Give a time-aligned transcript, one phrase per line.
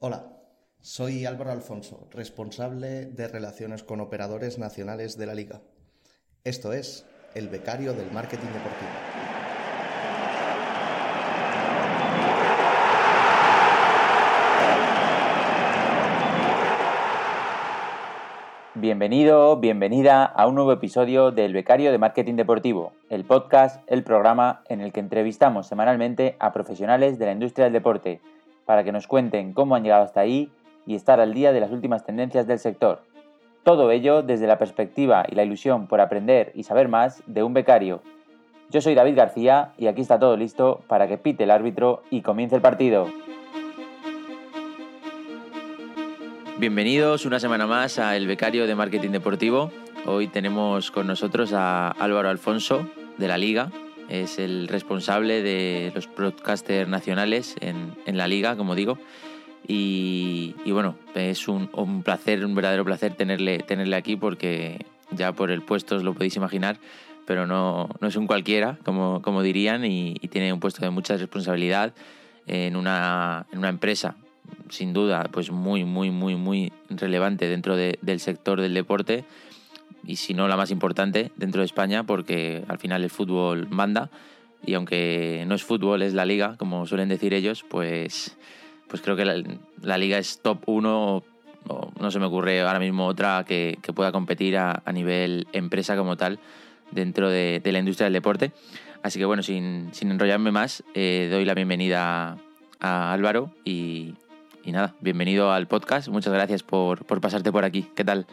[0.00, 0.28] Hola,
[0.80, 5.60] soy Álvaro Alfonso, responsable de Relaciones con Operadores Nacionales de la Liga.
[6.44, 8.90] Esto es El Becario del Marketing Deportivo.
[18.76, 24.62] Bienvenido, bienvenida a un nuevo episodio del Becario de Marketing Deportivo, el podcast, el programa
[24.68, 28.20] en el que entrevistamos semanalmente a profesionales de la industria del deporte
[28.68, 30.50] para que nos cuenten cómo han llegado hasta ahí
[30.84, 33.00] y estar al día de las últimas tendencias del sector.
[33.64, 37.54] Todo ello desde la perspectiva y la ilusión por aprender y saber más de un
[37.54, 38.02] becario.
[38.68, 42.20] Yo soy David García y aquí está todo listo para que pite el árbitro y
[42.20, 43.08] comience el partido.
[46.58, 49.70] Bienvenidos una semana más a El Becario de Marketing Deportivo.
[50.04, 53.70] Hoy tenemos con nosotros a Álvaro Alfonso de la Liga.
[54.08, 58.98] Es el responsable de los broadcasters nacionales en, la Liga, como digo.
[59.66, 61.68] Y, bueno, es un,
[62.02, 66.36] placer, un verdadero placer tenerle, tenerle aquí porque ya por el puesto os lo podéis
[66.36, 66.78] imaginar,
[67.26, 70.90] pero no, no es un cualquiera, como, como dirían, y, y, tiene un puesto de
[70.90, 71.92] mucha responsabilidad
[72.46, 74.16] en una, en una empresa
[74.70, 79.24] sin duda, pues muy, muy, muy, muy relevante dentro del sector del deporte
[80.08, 84.10] y si no la más importante dentro de España porque al final el fútbol manda
[84.64, 88.36] y aunque no es fútbol, es la liga, como suelen decir ellos, pues,
[88.88, 91.22] pues creo que la, liga es top 1
[91.68, 96.16] o no se me ocurre ahora mismo otra que, pueda competir a, nivel empresa como
[96.16, 96.40] tal
[96.90, 98.52] dentro de, la industria del deporte.
[99.02, 102.38] Así que bueno, sin, enrollarme más, eh, doy la bienvenida
[102.80, 104.14] a Álvaro y,
[104.64, 106.08] y nada, bienvenido al podcast.
[106.08, 107.86] Muchas gracias por, pasarte por aquí.
[107.94, 108.26] ¿Qué tal?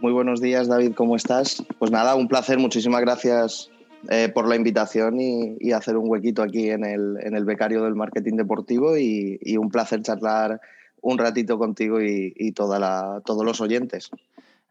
[0.00, 0.92] Muy buenos días, David.
[0.94, 1.64] ¿Cómo estás?
[1.78, 2.58] Pues nada, un placer.
[2.58, 3.70] Muchísimas gracias
[4.10, 8.98] eh, por la invitación y, hacer un huequito aquí en el, becario del marketing deportivo
[8.98, 10.60] y, un placer charlar
[11.00, 14.10] un ratito contigo y, toda la, todos los oyentes.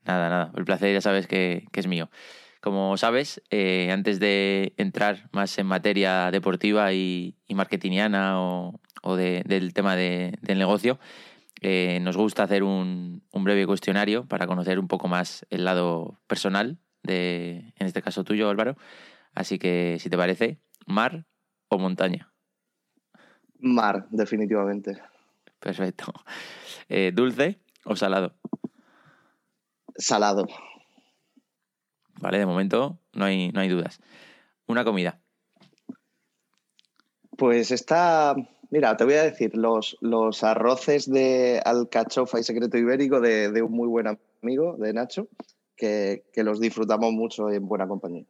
[0.05, 0.51] Nada, nada.
[0.55, 2.09] El placer ya sabes que, es mío.
[2.61, 9.73] Como sabes, eh, antes de entrar más en materia deportiva y, marketingiana o, o del
[9.73, 10.99] tema del negocio,
[11.67, 16.77] eh, nos gusta hacer un, breve cuestionario para conocer un poco más el lado personal
[17.01, 18.75] de, en este caso tuyo, Álvaro.
[19.33, 21.25] Así que, si te parece, mar
[21.69, 22.31] o montaña.
[23.57, 25.01] Mar, definitivamente.
[25.59, 26.13] Perfecto.
[26.87, 28.35] Eh, ¿Dulce o salado?
[29.97, 30.45] Salado.
[32.21, 33.99] Vale, de momento no hay, no hay dudas.
[34.67, 35.19] Una comida.
[37.35, 38.35] Pues está
[38.75, 43.71] Mira, te voy a decir, los, los arroces de alcachofa y secreto ibérico de, un
[43.71, 45.29] muy buen amigo, de Nacho,
[45.77, 48.25] que, los disfrutamos mucho en buena compañía.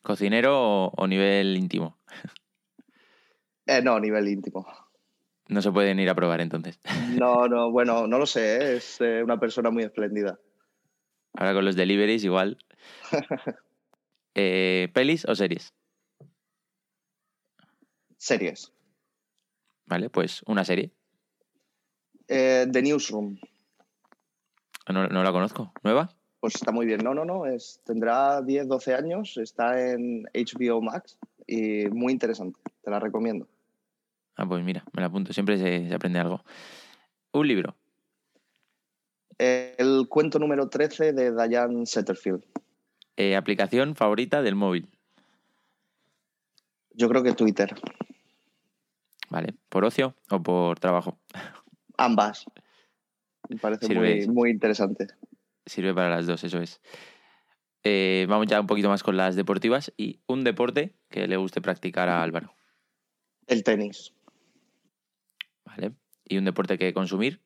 [0.00, 1.98] ¿Cocinero o, nivel íntimo?
[3.66, 4.64] Eh, no, nivel íntimo.
[5.48, 6.78] No se pueden ir a probar entonces.
[7.18, 8.76] No, no, bueno, no lo sé, ¿eh?
[8.76, 10.38] es eh, una persona muy espléndida.
[11.34, 12.58] Ahora con los deliveries igual.
[14.34, 15.74] ¿Pelis o series?
[18.18, 18.72] Series.
[19.88, 20.92] Vale, pues una serie.
[22.28, 23.38] Eh, The Newsroom.
[24.88, 25.72] No, la conozco.
[25.82, 26.10] ¿Nueva?
[26.40, 27.00] Pues está muy bien.
[27.02, 27.46] No, no, no.
[27.46, 29.36] Es, tendrá 10, 12 años.
[29.38, 32.58] Está en HBO Max y muy interesante.
[32.82, 33.46] Te la recomiendo.
[34.36, 35.32] Ah, pues mira, me la apunto.
[35.32, 36.44] Siempre se, aprende algo.
[37.32, 37.74] Un libro.
[39.38, 42.44] El cuento número 13 de Diane Setterfield.
[43.16, 44.88] Eh, ¿Aplicación favorita del móvil?
[46.92, 47.74] Yo creo que Twitter.
[49.30, 49.54] ¿Vale?
[49.68, 51.18] ¿Por ocio o por trabajo?
[51.96, 52.46] Ambas.
[53.48, 55.08] Me parece muy, interesante.
[55.66, 56.80] Sirve para las dos, eso es.
[57.82, 61.60] Eh, vamos ya un poquito más con las deportivas y un deporte que le guste
[61.60, 62.54] practicar a Álvaro.
[63.46, 64.12] El tenis.
[65.64, 65.92] Vale.
[66.24, 67.40] ¿Y un deporte que consumir?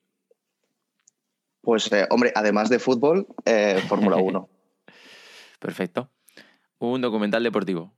[1.60, 4.48] Pues, eh, hombre, además de fútbol, eh, Fórmula 1.
[5.60, 6.10] Perfecto.
[6.78, 7.94] Un documental deportivo.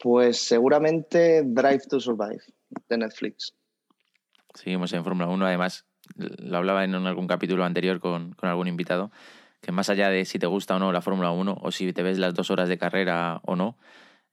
[0.00, 2.42] Pues seguramente Drive to Survive
[2.88, 3.54] de Netflix.
[4.54, 5.86] Seguimos en Fórmula 1, además
[6.16, 9.10] lo hablaba en algún capítulo anterior con, algún invitado,
[9.60, 12.02] que más allá de si te gusta o no la Fórmula 1 o si te
[12.02, 13.76] ves las dos horas de carrera o no,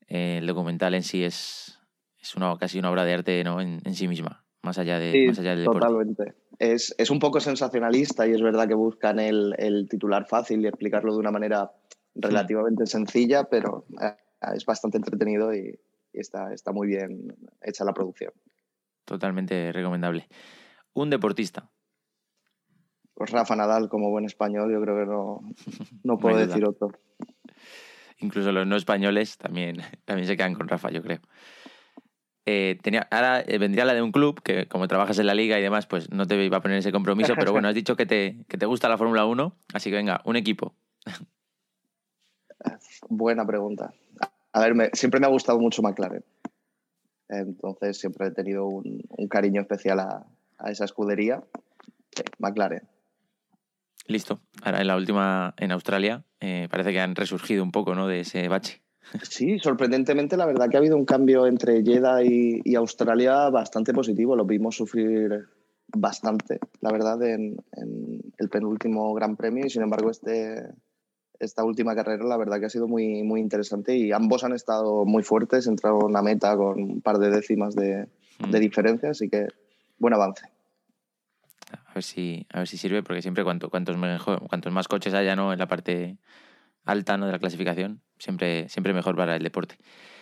[0.07, 1.79] eh, el documental en sí es,
[2.19, 3.61] es una, casi una obra de arte ¿no?
[3.61, 5.79] en, sí misma, más allá, de, más allá del deporte.
[5.79, 6.33] Totalmente.
[6.59, 10.67] Es, es, un poco sensacionalista y es verdad que buscan el, el titular fácil y
[10.67, 11.71] explicarlo de una manera
[12.13, 14.15] relativamente sencilla, pero eh,
[14.55, 15.79] es bastante entretenido y,
[16.13, 18.33] está, está muy bien hecha la producción.
[19.05, 20.27] Totalmente recomendable.
[20.93, 21.69] Un deportista.
[23.13, 25.41] Pues Rafa Nadal, como buen español, yo creo que no,
[26.03, 26.91] no puedo decir otro.
[28.17, 31.19] Incluso los no españoles también, también se quedan con Rafa, yo creo.
[32.47, 35.59] Eh, tenía, ahora eh, vendría la de un club, que como trabajas en la liga
[35.59, 38.05] y demás, pues no te iba a poner ese compromiso, pero bueno, has dicho que
[38.05, 40.75] te, que te gusta la Fórmula 1, así que venga, un equipo.
[43.09, 43.93] Buena pregunta.
[44.53, 46.23] A ver, siempre me ha gustado mucho McLaren.
[47.29, 50.25] Entonces siempre he tenido un, cariño especial a,
[50.69, 51.43] esa escudería.
[52.39, 52.87] McLaren.
[54.07, 54.41] Listo.
[54.63, 58.07] Ahora en la última, en Australia, eh, parece que han resurgido un poco ¿no?
[58.07, 58.81] de ese bache.
[59.23, 64.35] Sí, sorprendentemente la verdad que ha habido un cambio entre Jeddah y, Australia bastante positivo.
[64.35, 65.47] Lo vimos sufrir
[65.87, 67.57] bastante, la verdad, en,
[68.37, 70.63] el penúltimo Gran Premio y sin embargo este,
[71.41, 75.05] esta última carrera la verdad que ha sido muy, muy interesante y ambos han estado
[75.05, 78.07] muy fuertes, entraron a meta con un par de décimas de,
[78.39, 78.61] de mm.
[78.61, 79.47] diferencia, así que
[79.97, 80.45] buen avance.
[81.71, 85.13] A ver si, a ver si sirve, porque siempre cuanto, cuantos, mejor, cuantos más coches
[85.13, 85.51] haya ¿no?
[85.51, 86.17] en la parte
[86.85, 87.25] alta ¿no?
[87.25, 89.77] de la clasificación, siempre, siempre mejor para el deporte.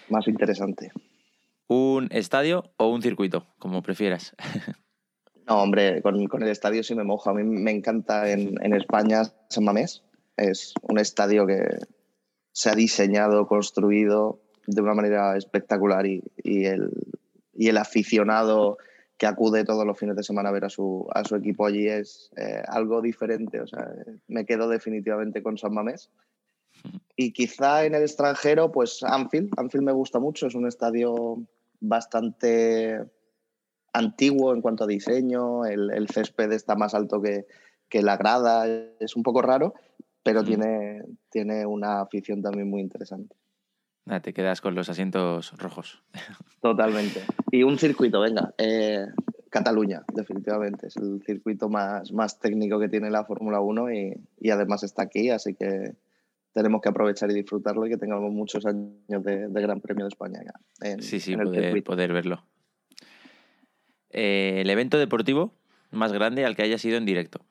[0.10, 0.92] Más interesante.
[1.68, 4.36] ¿Un estadio o un circuito, como prefieras?
[5.48, 7.32] No, hombre, con, con, el estadio sí me mojo.
[7.32, 10.04] A mí me encanta en, en España San Mamés.
[10.40, 11.80] Es un estadio que
[12.52, 16.92] se ha diseñado, construido de una manera espectacular y, el,
[17.54, 18.78] y el aficionado
[19.18, 21.88] que acude todos los fines de semana a ver a su, a su equipo allí
[21.88, 23.60] es eh, algo diferente.
[23.60, 23.92] O sea,
[24.28, 26.10] me quedo definitivamente con San Mamés.
[27.18, 29.52] Y quizá en el extranjero, pues Anfield.
[29.58, 31.44] Anfield me gusta mucho, es un estadio
[31.82, 33.00] bastante
[33.94, 37.46] antiguo en cuanto a diseño, el, césped está más alto que,
[37.90, 38.68] que, la grada,
[39.00, 39.74] es un poco raro,
[40.24, 43.36] pero tiene, tiene una afición también muy interesante.
[44.22, 46.04] te quedas con los asientos rojos.
[46.62, 47.22] Totalmente.
[47.52, 48.54] Y un circuito, venga.
[48.58, 49.06] Eh,
[49.50, 50.88] Cataluña, definitivamente.
[50.88, 55.04] Es el circuito más, más técnico que tiene la Fórmula 1 y, y además está
[55.04, 55.96] aquí, así que
[56.54, 60.42] tenemos que aprovechar y disfrutarlo y que tengamos muchos años de, Gran Premio de España
[61.00, 62.44] sí, sí, poder, verlo.
[64.10, 65.54] Eh, el evento deportivo
[65.92, 67.46] más grande al que haya sido en directo.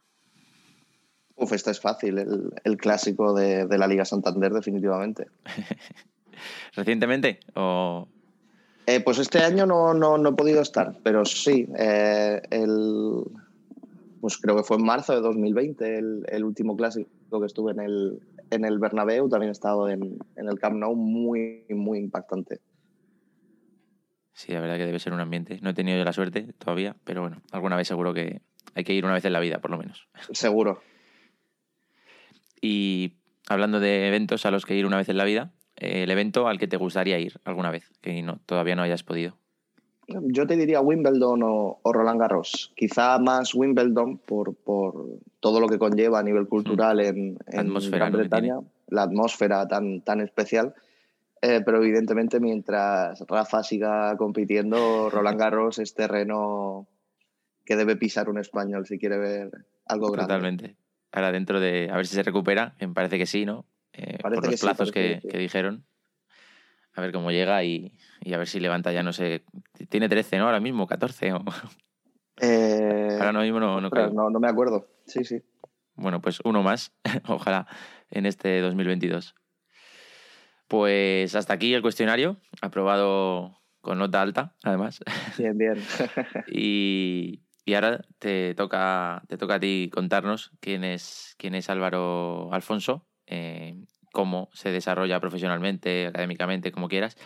[1.38, 5.28] Uf, este es fácil, el, clásico de, la Liga Santander, definitivamente.
[6.74, 7.38] ¿Recientemente?
[7.54, 8.08] O...
[8.86, 13.22] Eh, pues este año no, no, he podido estar, pero sí, eh, el,
[14.20, 17.80] pues creo que fue en marzo de 2020, el, el último clásico que estuve en
[17.80, 18.20] el,
[18.50, 22.60] en el Bernabéu, también he estado en, el Camp Nou, muy, muy impactante.
[24.32, 25.58] Sí, la verdad que debe ser un ambiente.
[25.62, 28.40] No he tenido yo la suerte todavía, pero bueno, alguna vez seguro que
[28.74, 30.08] hay que ir una vez en la vida, por lo menos.
[30.32, 30.80] Seguro.
[32.60, 33.14] Y
[33.48, 36.48] hablando de eventos a los que ir una vez en la vida, eh, el evento
[36.48, 39.36] al que te gustaría ir alguna vez, que no, todavía no hayas podido.
[40.08, 42.72] Yo te diría Wimbledon o, Roland Garros.
[42.74, 45.06] Quizá más Wimbledon por, por,
[45.40, 47.00] todo lo que conlleva a nivel cultural mm.
[47.00, 50.74] en, en Gran Bretaña, la atmósfera tan, tan especial.
[51.42, 56.88] Eh, pero evidentemente mientras Rafa siga compitiendo, Roland Garros es terreno
[57.64, 59.50] que debe pisar un español si quiere ver
[59.86, 60.34] algo grande.
[60.34, 60.76] Totalmente.
[61.12, 63.66] Ahora dentro de, a ver si se recupera, me parece que sí, ¿no?
[63.92, 65.86] Eh, por los plazos que, que dijeron
[66.98, 67.92] a ver cómo llega y,
[68.32, 69.44] a ver si levanta ya, no sé,
[69.88, 70.46] tiene 13, ¿no?
[70.46, 71.32] Ahora mismo, 14.
[71.32, 71.44] O...
[72.40, 74.10] Eh, Ahora mismo no, no creo.
[74.10, 75.42] No, no me acuerdo, sí, sí.
[75.94, 76.92] Bueno, pues uno más,
[77.28, 77.66] ojalá,
[78.10, 79.34] en este 2022.
[80.66, 85.00] Pues hasta aquí el cuestionario, aprobado con nota alta, además.
[85.38, 85.76] Bien, bien.
[86.48, 92.52] y, y, ahora te toca, te toca a ti contarnos quién es, quién es Álvaro
[92.52, 93.76] Alfonso, eh,
[94.12, 97.16] cómo se desarrolla profesionalmente, académicamente, como quieras,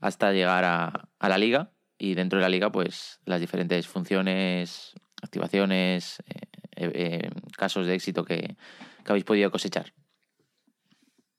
[0.00, 6.20] hasta llegar a, la liga y dentro de la liga, pues las diferentes funciones, activaciones,
[6.26, 6.40] eh,
[6.76, 8.56] eh, eh, casos de éxito que,
[9.04, 9.92] habéis podido cosechar.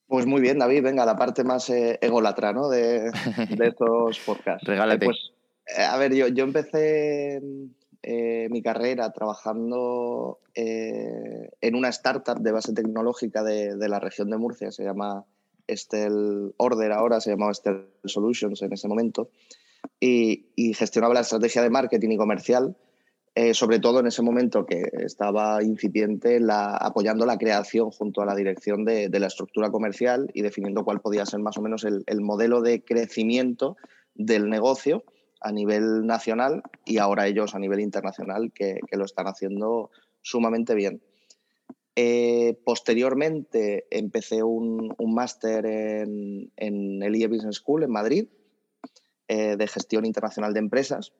[0.06, 2.70] Pues muy bien, David, venga, la parte más ególatra ¿no?
[2.70, 3.12] de, de
[3.68, 4.68] estos podcasts.
[4.68, 5.06] Regálate.
[5.06, 5.32] Pues,
[5.78, 7.42] a ver, yo, yo empecé
[8.04, 14.38] eh, mi carrera trabajando eh, en una startup de base tecnológica de, la región de
[14.38, 15.26] Murcia, se llama
[15.68, 19.30] Estel Order ahora, se llamaba Estel Solutions en ese momento,
[20.00, 22.76] y, gestionaba la estrategia de marketing y comercial,
[23.36, 28.26] eh, sobre todo en ese momento que estaba incipiente la, apoyando la creación junto a
[28.26, 32.22] la dirección de, la estructura comercial y definiendo cuál podía ser más o menos el
[32.22, 33.78] modelo de crecimiento
[34.16, 35.04] del negocio
[35.42, 39.90] a nivel nacional y ahora ellos a nivel internacional que, lo están haciendo
[40.22, 41.02] sumamente bien.
[41.96, 48.28] Eh, posteriormente empecé un, máster en, el IE Business School en Madrid
[49.28, 51.12] eh, de gestión internacional de empresas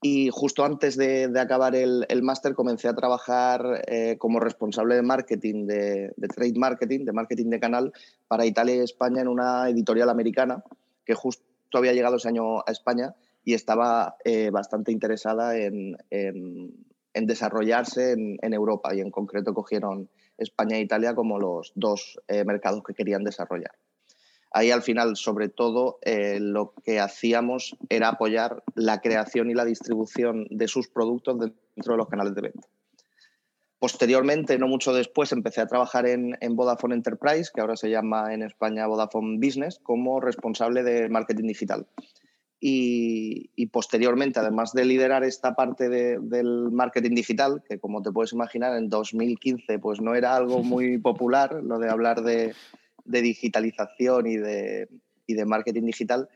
[0.00, 5.66] y justo antes de, acabar el, máster comencé a trabajar eh, como responsable de marketing,
[5.66, 7.92] de, de, trade marketing, de marketing de canal
[8.26, 10.64] para Italia y España en una editorial americana
[11.04, 15.96] que justo había llegado ese año a España y estaba eh, bastante interesada en,
[17.12, 20.08] desarrollarse en, Europa y en concreto cogieron
[20.38, 23.72] España e Italia como los dos eh, mercados que querían desarrollar.
[24.50, 29.64] Ahí al final, sobre todo, eh, lo que hacíamos era apoyar la creación y la
[29.64, 32.68] distribución de sus productos dentro de los canales de venta.
[33.80, 38.42] Posteriormente, no mucho después, empecé a trabajar en, Vodafone Enterprise, que ahora se llama en
[38.42, 41.86] España Vodafone Business, como responsable de marketing digital.
[42.66, 48.74] Y, posteriormente, además de liderar esta parte del marketing digital, que como te puedes imaginar,
[48.78, 52.54] en 2015 pues no era algo muy popular, lo de hablar de,
[53.04, 54.88] digitalización y de,
[55.26, 56.30] y de marketing digital,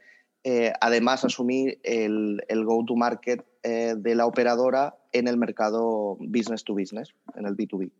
[0.44, 7.14] eh, además asumir el, go-to-market eh, de la operadora en el mercado business to business,
[7.36, 7.90] en el B2B.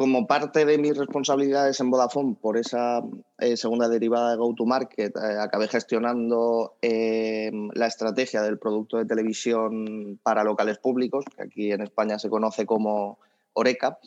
[0.00, 3.02] Como parte de mis responsabilidades en Vodafone por esa
[3.38, 10.78] eh, segunda derivada de go-to-market, acabé gestionando la estrategia del producto de televisión para locales
[10.78, 13.18] públicos, que aquí en España se conoce como
[13.52, 13.98] Oreca,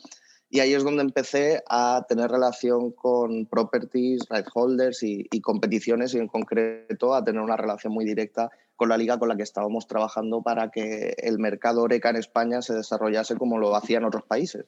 [0.50, 6.18] y ahí es donde empecé a tener relación con properties, right holders y, competiciones y
[6.18, 9.86] en concreto a tener una relación muy directa con la liga con la que estábamos
[9.86, 14.64] trabajando para que el mercado Oreca en España se desarrollase como lo hacían otros países.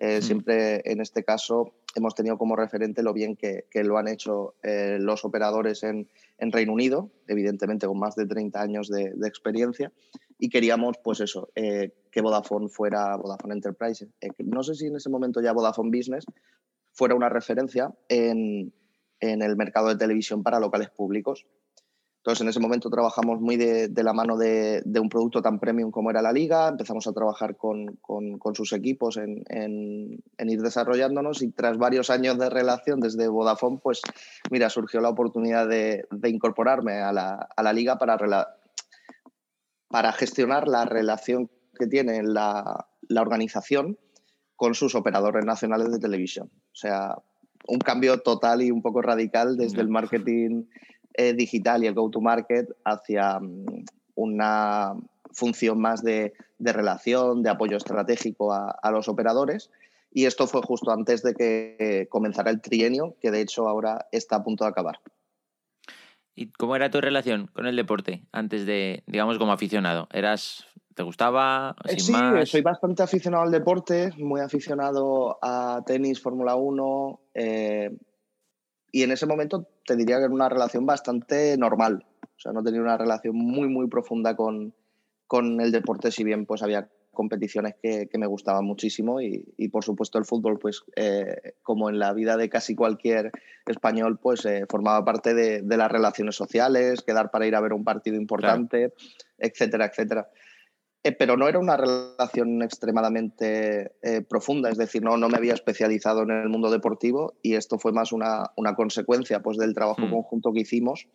[0.00, 4.54] Eh, siempre en este caso hemos tenido como referente lo bien que, lo han hecho
[4.62, 9.92] eh, los operadores en, Reino Unido, evidentemente con más de 30 años de, de experiencia,
[10.38, 14.08] y queríamos, pues eso, eh, que Vodafone fuera Vodafone Enterprise.
[14.38, 16.24] No sé si en ese momento ya Vodafone Business
[16.92, 18.72] fuera una referencia en,
[19.20, 21.44] el mercado de televisión para locales públicos.
[22.18, 26.10] Entonces, en ese momento trabajamos muy de, la mano de, un producto tan premium como
[26.10, 27.98] era la liga, empezamos a trabajar con,
[28.54, 34.02] sus equipos en, ir desarrollándonos y tras varios años de relación desde Vodafone, pues
[34.50, 38.18] mira, surgió la oportunidad de, incorporarme a la, a la liga para,
[39.88, 43.98] para gestionar la relación que tiene la, organización
[44.54, 46.50] con sus operadores nacionales de televisión.
[46.72, 47.16] O sea,
[47.66, 50.64] un cambio total y un poco radical desde el marketing
[51.18, 53.84] eh, digital y el go-to-market hacia mm,
[54.14, 54.94] una
[55.32, 59.70] función más de, relación, de apoyo estratégico a, a, los operadores.
[60.12, 64.36] Y esto fue justo antes de que comenzara el trienio, que de hecho ahora está
[64.36, 65.00] a punto de acabar.
[66.36, 70.06] ¿Y cómo era tu relación con el deporte antes de, digamos, como aficionado?
[70.12, 71.76] ¿Eras, ¿Te gustaba?
[71.84, 72.12] Eh, sí,
[72.44, 77.20] soy bastante aficionado al deporte, muy aficionado a tenis, Fórmula 1.
[77.34, 77.96] Eh,
[78.90, 82.06] y en ese momento te diría que era una relación bastante normal.
[82.22, 84.74] O sea, no tenía una relación muy, muy profunda con,
[85.26, 90.18] con el deporte, si bien pues había competiciones que, me gustaban muchísimo y, por supuesto
[90.18, 93.32] el fútbol, pues eh, como en la vida de casi cualquier
[93.66, 97.82] español, pues eh, formaba parte de, las relaciones sociales, quedar para ir a ver un
[97.82, 98.92] partido importante,
[99.36, 100.28] etcétera, etcétera.
[101.08, 103.92] Eh, pero no era una relación extremadamente
[104.28, 107.92] profunda, es decir, no, no me había especializado en el mundo deportivo y esto fue
[107.92, 110.10] más una, una consecuencia pues, del trabajo hmm.
[110.10, 111.08] conjunto que hicimos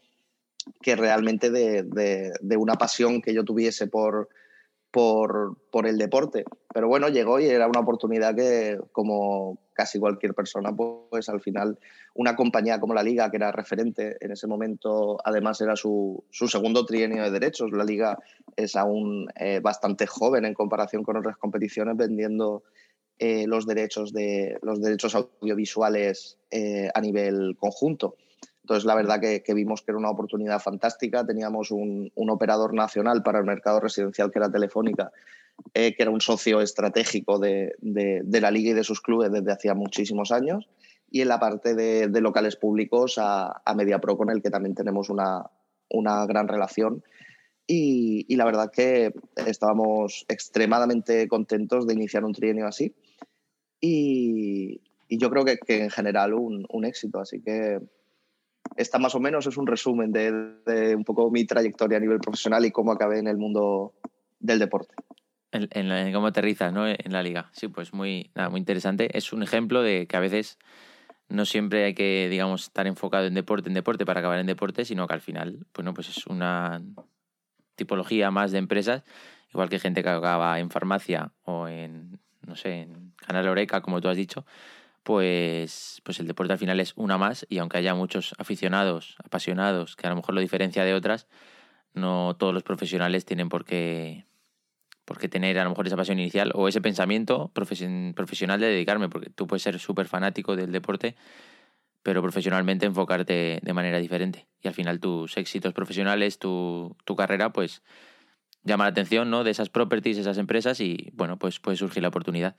[0.82, 4.30] que realmente de, de una pasión que yo tuviese por,
[4.94, 6.46] por, por, el deporte.
[6.74, 11.78] Pero bueno, llegó y era una oportunidad que, como casi cualquier persona, pues al final
[12.14, 16.48] una compañía como la Liga, que era referente en ese momento, además era su, su
[16.48, 17.72] segundo trienio de derechos.
[17.72, 18.18] La Liga
[18.56, 22.64] es aún eh, bastante joven en comparación con otras competiciones, vendiendo
[23.20, 28.16] eh, los, derechos de, los derechos audiovisuales eh, a nivel conjunto.
[28.64, 31.26] Entonces, la verdad que, vimos que era una oportunidad fantástica.
[31.26, 35.12] Teníamos un, operador nacional para el mercado residencial que era Telefónica,
[35.76, 39.74] eh, que era un socio estratégico de, la liga y de sus clubes desde hacía
[39.74, 40.70] muchísimos años.
[41.10, 45.10] Y en la parte de, locales públicos a, a, MediaPro, con el que también tenemos
[45.10, 45.50] una,
[46.28, 47.04] gran relación.
[47.66, 49.14] Y, la verdad que
[49.48, 52.94] estábamos extremadamente contentos de iniciar un trienio así.
[53.82, 57.20] Y, yo creo que, en general un, éxito.
[57.20, 57.80] Así que
[58.76, 62.64] esta más o menos es un resumen de, un poco mi trayectoria a nivel profesional
[62.66, 63.94] y cómo acabé en el mundo
[64.40, 64.94] del deporte.
[65.54, 66.88] En, cómo aterrizas ¿no?
[66.88, 67.50] en la liga.
[67.54, 69.16] Sí, pues muy, muy interesante.
[69.16, 70.58] Es un ejemplo de que a veces
[71.30, 74.84] no siempre hay que, digamos, estar enfocado en deporte, en deporte para acabar en deporte,
[74.86, 76.82] sino que al final, bueno, pues es una
[77.76, 79.04] tipología más de empresas,
[79.52, 84.02] igual que gente que acaba en farmacia o en, no sé, en Canal Oreca, como
[84.02, 84.46] tú has dicho,
[85.04, 89.96] pues, pues el deporte al final es una más y aunque haya muchos aficionados, apasionados,
[89.96, 91.28] que a lo mejor lo diferencia de otras,
[91.94, 94.26] no todos los profesionales tienen por qué,
[95.06, 99.10] por qué tener a lo mejor esa pasión inicial o ese pensamiento profesional de dedicarme,
[99.10, 101.16] porque tú puedes ser súper fanático del deporte,
[102.04, 104.48] pero profesionalmente enfocarte de manera diferente.
[104.62, 107.82] Y al final tus éxitos profesionales, tu, tu carrera, pues
[108.64, 109.44] llama la atención ¿no?
[109.44, 112.56] de esas properties, esas empresas y bueno, pues puede surgir la oportunidad.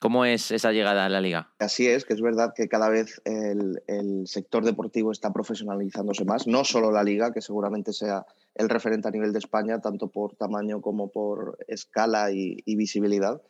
[0.00, 1.50] ¿Cómo es esa llegada a la liga?
[1.58, 3.80] Así es, que es verdad que cada vez el,
[4.26, 8.24] sector deportivo está profesionalizándose más, no solo la liga, que seguramente sea
[8.54, 13.42] el referente a nivel de España, tanto por tamaño como por escala y, visibilidad,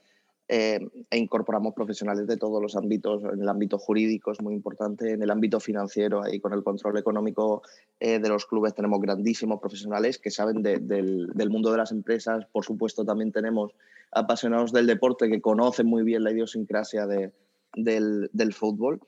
[0.50, 5.12] eh, e incorporamos profesionales de todos los ámbitos, en el ámbito jurídico es muy importante,
[5.12, 7.62] en el ámbito financiero, ahí con el control económico
[8.00, 12.64] eh, de los clubes tenemos grandísimos profesionales que saben del, mundo de las empresas, por
[12.64, 13.72] supuesto también tenemos
[14.10, 17.30] apasionados del deporte que conocen muy bien la idiosincrasia de,
[17.76, 19.00] del, del, fútbol.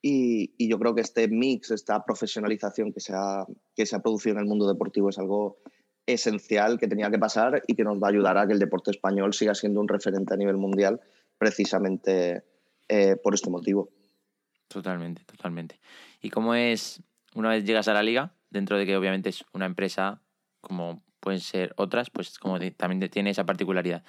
[0.00, 3.44] Y, y, yo creo que este mix, esta profesionalización que se, ha,
[3.74, 5.56] que se ha producido en el mundo deportivo es algo
[6.08, 8.90] esencial que tenía que pasar y que nos va a ayudar a que el deporte
[8.90, 11.00] español siga siendo un referente a nivel mundial
[11.36, 12.42] precisamente
[12.88, 13.90] eh, por este motivo.
[14.68, 15.80] Totalmente, totalmente.
[16.20, 17.02] ¿Y cómo es
[17.34, 20.22] una vez llegas a la liga, dentro de que obviamente es una empresa
[20.60, 24.04] como pueden ser otras, pues como también tiene esa particularidad.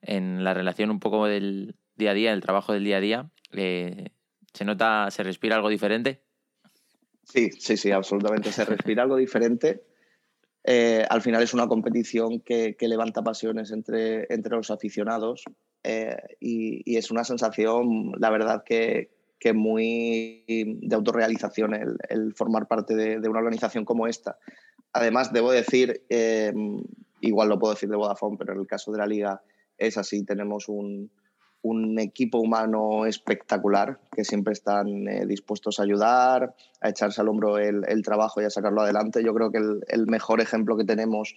[0.00, 3.30] En la relación un poco del día a día, el trabajo del día a día,
[3.52, 4.10] eh,
[4.52, 6.22] ¿se nota, se respira algo diferente?
[7.22, 8.52] Sí, sí, sí, absolutamente.
[8.52, 9.84] Se respira algo diferente.
[10.66, 15.44] Eh, al final es una competición que, levanta pasiones entre, entre los aficionados
[15.82, 19.10] eh, y, es una sensación, la verdad, que,
[19.52, 21.74] muy de autorrealización
[22.08, 24.38] el, formar parte de, una organización como esta.
[24.94, 26.82] Además, debo decir, em,
[27.20, 29.42] igual lo puedo decir de Vodafone, pero en el caso de la liga
[29.76, 31.10] es así, tenemos un,
[31.98, 38.02] equipo humano espectacular que siempre están eh, dispuestos a ayudar, a echarse al hombro el,
[38.02, 39.24] trabajo y a sacarlo adelante.
[39.24, 41.36] Yo creo que el, mejor ejemplo que tenemos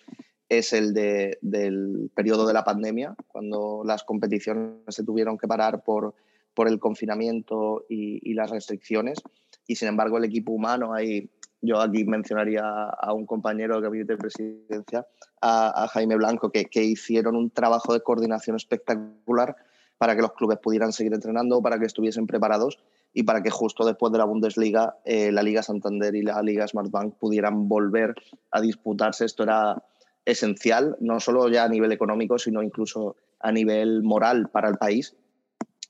[0.49, 6.13] es el del periodo de la pandemia, cuando las competiciones se tuvieron que parar por,
[6.53, 9.19] por el confinamiento y, y las restricciones.
[9.65, 11.29] Y sin embargo, el equipo humano ahí
[11.61, 15.07] yo aquí mencionaría a un compañero del gabinete de presidencia,
[15.41, 19.55] a, Jaime Blanco, que, hicieron un trabajo de coordinación espectacular
[19.97, 22.79] para que los clubes pudieran seguir entrenando, para que estuviesen preparados
[23.13, 26.67] y para que justo después de la Bundesliga, eh, la Liga Santander y la Liga
[26.67, 28.15] Smartbank pudieran volver
[28.51, 29.25] a disputarse.
[29.25, 29.83] Esto era
[30.25, 35.15] esencial, no solo ya a nivel económico, sino incluso a nivel moral para el país,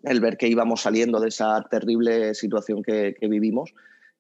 [0.04, 3.74] el ver que íbamos saliendo de esa terrible situación que vivimos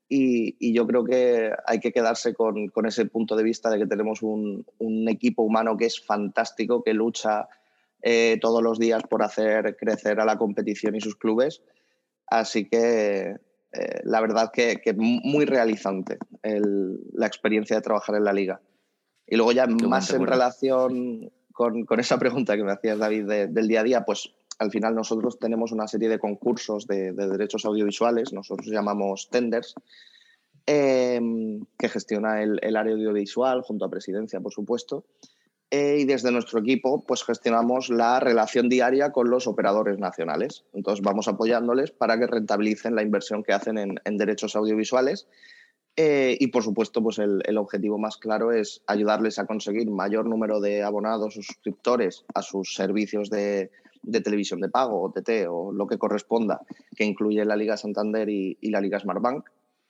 [0.09, 4.21] y, yo creo que hay que quedarse con, ese punto de vista de que tenemos
[4.21, 4.65] un
[5.09, 7.47] equipo humano que es fantástico, que lucha
[8.01, 11.61] eh, todos los días por hacer crecer a la competición y sus clubes.
[12.27, 13.35] Así que
[13.71, 18.61] eh, la verdad que, que muy realizante el, la experiencia de trabajar en la liga.
[19.25, 23.67] Y luego ya más en relación con, con, esa pregunta que me hacías, David, del
[23.67, 28.33] día a día, pues al final nosotros tenemos una serie de concursos de, derechos audiovisuales,
[28.33, 29.75] nosotros llamamos tenders,
[30.65, 35.05] em, que gestiona el, área audiovisual junto a Presidencia, por supuesto.
[35.69, 40.63] Eh, y desde nuestro equipo, pues gestionamos la relación diaria con los operadores nacionales.
[40.73, 45.27] Entonces vamos apoyándoles para que rentabilicen la inversión que hacen en, derechos audiovisuales.
[45.97, 50.61] Eh, y por supuesto, pues el, objetivo más claro es ayudarles a conseguir mayor número
[50.61, 53.71] de abonados o suscriptores a sus servicios de,
[54.03, 56.61] de televisión de pago, OTT o lo que corresponda,
[56.95, 59.45] que incluye la Liga Santander y, la Liga Smartbank.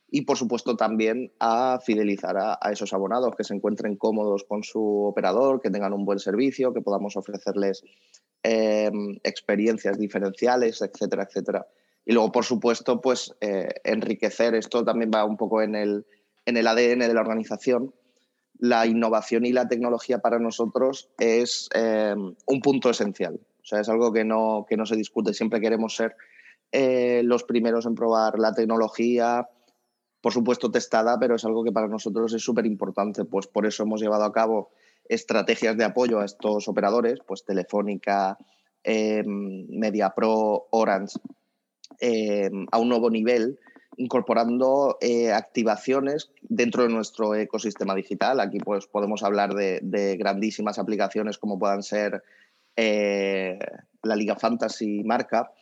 [0.09, 5.05] Y por supuesto también a fidelizar a, esos abonados que se encuentren cómodos con su
[5.05, 7.83] operador, que tengan un buen servicio, que podamos ofrecerles
[8.43, 8.89] eh,
[9.23, 11.67] experiencias diferenciales, etcétera, etcétera.
[12.05, 16.05] Y luego, por supuesto, pues eh, enriquecer, esto también va un poco en el,
[16.45, 17.93] en el ADN de la organización,
[18.59, 23.39] la innovación y la tecnología para nosotros es eh, un punto esencial.
[23.61, 25.33] O sea, es algo que no, que no se discute.
[25.33, 26.15] Siempre queremos ser
[26.71, 29.47] eh, los primeros en probar la tecnología,
[30.27, 33.23] por supuesto testada, pero es algo que para nosotros es súper importante.
[33.23, 34.71] Pues por eso hemos llevado a cabo
[35.07, 38.37] estrategias de apoyo a estos operadores, pues Telefónica,
[38.83, 41.17] eh, MediaPro, Orange,
[42.01, 43.57] em, a un nuevo nivel,
[43.95, 48.41] incorporando eh, activaciones dentro de nuestro ecosistema digital.
[48.41, 52.21] Aquí pues, podemos hablar de, grandísimas aplicaciones como puedan ser
[52.75, 53.57] eh,
[54.03, 55.53] la Liga Fantasy marca,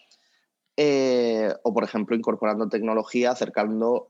[0.76, 4.10] eh, o por ejemplo incorporando tecnología, acercando,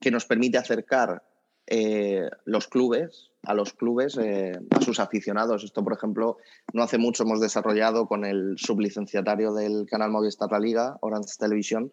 [0.00, 1.22] que nos permite acercar
[1.66, 5.64] eh, los clubes, a los clubes, a sus aficionados.
[5.64, 6.38] Esto, por ejemplo,
[6.72, 11.92] no hace mucho hemos desarrollado con el sublicenciatario del canal Movistar La Liga, Orange Television,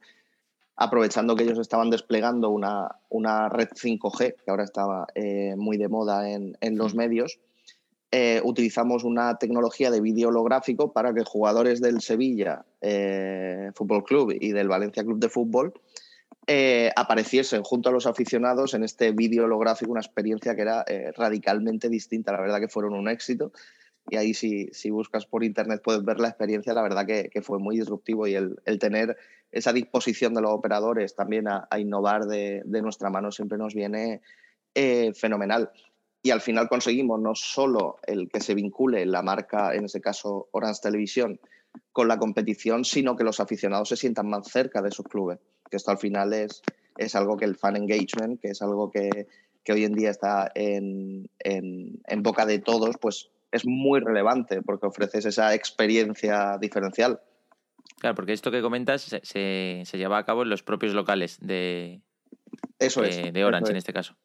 [0.76, 5.08] aprovechando que ellos estaban desplegando una, una red 5G, que ahora estaba
[5.58, 7.40] muy de moda en, en los medios,
[8.14, 14.36] eh, utilizamos una tecnología de vídeo holográfico para que jugadores del Sevilla eh, Fútbol Club
[14.38, 15.74] y del Valencia Club de Fútbol
[16.47, 21.12] eh, apareciesen junto a los aficionados en este vídeo holográfico, una experiencia que era eh,
[21.15, 22.32] radicalmente distinta.
[22.32, 23.51] La verdad que fueron un éxito.
[24.10, 27.60] Y ahí si, si buscas por internet puedes ver la experiencia, la verdad que, fue
[27.60, 29.15] muy disruptivo y el, tener
[29.51, 34.21] esa disposición de los operadores también a, innovar de, nuestra mano siempre nos viene
[34.73, 35.71] eh, fenomenal.
[36.23, 40.49] Y al final conseguimos no solo el que se vincule la marca, en ese caso
[40.51, 41.39] Orange Televisión,
[41.91, 45.39] con la competición, sino que los aficionados se sientan más cerca de sus clubes
[45.71, 46.62] que esto al final es,
[46.97, 49.27] es algo que el fan engagement, que es algo que,
[49.69, 51.29] hoy en día está en,
[52.17, 57.21] boca de todos, pues es muy relevante porque ofreces esa experiencia diferencial.
[57.99, 62.01] Claro, porque esto que comentas se, se, lleva a cabo en los propios locales de,
[62.79, 64.15] eso de, Orange en este caso.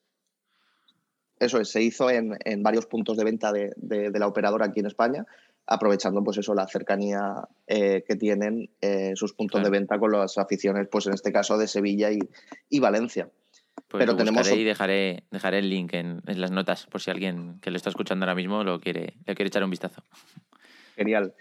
[1.38, 4.86] Eso es, se hizo en, varios puntos de venta de, de, la operadora aquí en
[4.86, 5.26] España
[5.66, 10.38] aprovechando pues eso, la cercanía eh, que tienen eh, sus puntos de venta con las
[10.38, 13.28] aficiones, pues en este caso de Sevilla y, Valencia.
[13.88, 17.70] Pues Pero tenemos y dejaré, dejaré el link en, las notas por si alguien que
[17.70, 20.02] lo está escuchando ahora mismo lo quiere, le quiere echar un vistazo.
[20.94, 21.34] Genial.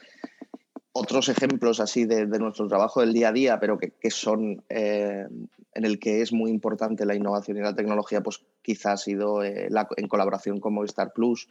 [0.91, 5.25] Otros ejemplos así de, nuestro trabajo del día a día, pero que, son eh,
[5.73, 9.43] en el que es muy importante la innovación y la tecnología, pues quizás ha sido
[9.43, 11.49] en colaboración con Movistar Plus,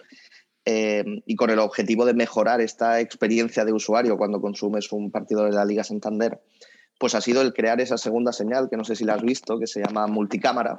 [0.67, 5.45] eh, y con el objetivo de mejorar esta experiencia de usuario cuando consumes un partido
[5.45, 6.41] de la Liga Santander,
[6.99, 9.59] pues ha sido el crear esa segunda señal, que no sé si la has visto,
[9.59, 10.77] que se llama multicámara.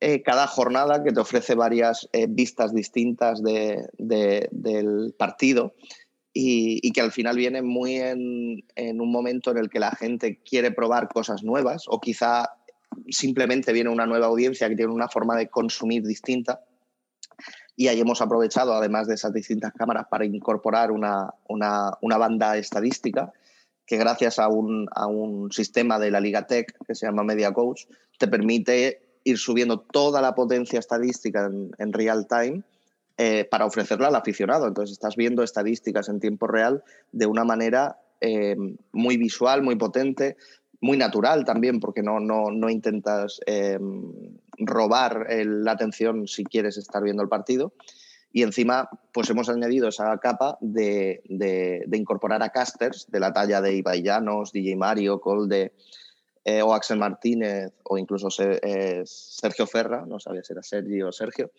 [0.00, 5.74] Eh, cada jornada que te ofrece varias eh, vistas distintas del partido
[6.32, 10.40] y, que al final viene muy en, en un momento en el que la gente
[10.42, 12.48] quiere probar cosas nuevas o quizá
[13.08, 16.60] simplemente viene una nueva audiencia que tiene una forma de consumir distinta
[17.80, 21.32] y ahí hemos aprovechado, además de esas distintas cámaras, para incorporar una,
[21.98, 23.32] banda estadística
[23.86, 27.86] que gracias a un, sistema de la Liga Tech que se llama Media Coach,
[28.18, 32.64] te permite ir subiendo toda la potencia estadística en, real time
[33.16, 34.66] eh, para ofrecerla al aficionado.
[34.66, 38.56] Entonces estás viendo estadísticas en tiempo real de una manera eh,
[38.92, 40.36] muy visual, muy potente,
[40.82, 43.78] muy natural también, porque no, no, intentas eh,
[44.60, 47.72] robar la atención si quieres estar viendo el partido.
[48.32, 51.22] Y encima, pues hemos añadido esa capa de,
[51.92, 55.72] incorporar a casters de la talla de Ibai DJ Mario, Colde
[56.44, 61.50] eh, Axel Martínez o incluso eh, Sergio Ferra, no sabía si era Sergio o Sergio,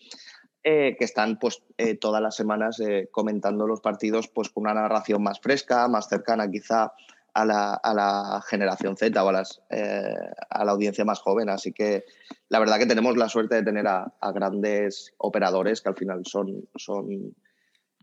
[0.64, 1.62] eh, que están pues
[2.00, 6.92] todas las semanas comentando los partidos pues con una narración más fresca, más cercana quizá
[7.34, 10.14] a la, generación Z o a, las, eh,
[10.50, 11.48] a la audiencia más joven.
[11.48, 12.04] Así que
[12.48, 16.68] la verdad que tenemos la suerte de tener a, grandes operadores que al final son,
[16.76, 17.34] son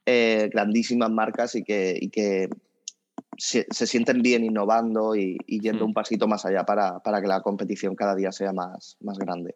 [0.06, 2.50] eh, grandísimas marcas y que, que
[3.38, 5.88] se, sienten bien innovando y, yendo mm.
[5.88, 9.56] un pasito más allá para, para, que la competición cada día sea más, más grande.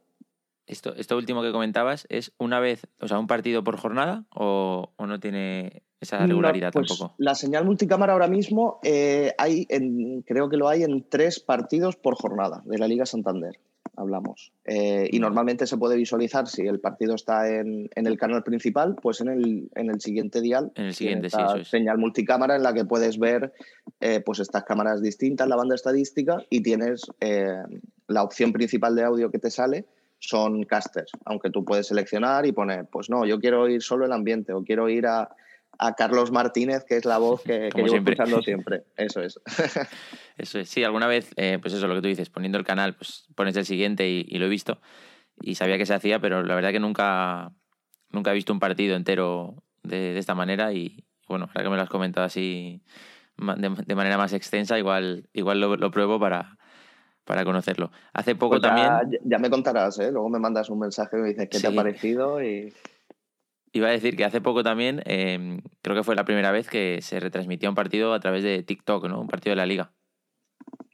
[0.66, 4.92] Esto, esto último que comentabas, ¿es una vez, o sea, un partido por jornada o,
[4.98, 7.16] no tiene esa regularidad pues tampoco?
[7.18, 11.98] La señal multicámara ahora mismo eh, hay, en, creo que lo hay en tres partidos
[11.98, 13.60] por jornada de la Liga Santander,
[13.98, 14.54] hablamos.
[14.64, 19.20] Eh, y normalmente se puede visualizar si el partido está en, el canal principal, pues
[19.20, 20.72] en el, en el siguiente dial.
[20.76, 21.68] En el siguiente, sí, eso es.
[21.68, 23.52] Señal multicámara en la que puedes ver
[24.00, 27.02] eh, pues estas cámaras distintas, la banda estadística y tienes
[28.08, 29.86] la opción principal de audio que te sale
[30.24, 34.14] son casters, aunque tú puedes seleccionar y poner, pues no, yo quiero oír solo el
[34.14, 35.30] ambiente o quiero ir a,
[35.98, 38.14] Carlos Martínez, que es la voz que, que llevo siempre.
[38.14, 38.84] escuchando siempre.
[38.96, 39.42] Eso es.
[40.38, 40.70] eso es.
[40.70, 43.58] Sí, alguna vez, eh, pues eso, lo que tú dices, poniendo el canal, pues pones
[43.58, 44.80] el siguiente y, lo he visto
[45.42, 47.52] y sabía que se hacía, pero la verdad que nunca,
[48.12, 51.82] nunca he visto un partido entero de, esta manera y bueno, ahora que me lo
[51.82, 52.82] has comentado así
[53.38, 56.58] de, manera más extensa, igual, igual lo pruebo para,
[57.26, 57.92] para conocerlo.
[58.14, 59.20] Hace poco pues también...
[59.24, 60.12] Ya me contarás, ¿eh?
[60.12, 62.74] luego me mandas un mensaje y me dices qué te ha parecido y...
[63.76, 67.02] Iba a decir que hace poco también, em, creo que fue la primera vez que
[67.02, 69.20] se retransmitía un partido a través de TikTok, ¿no?
[69.20, 69.92] Un partido de la liga.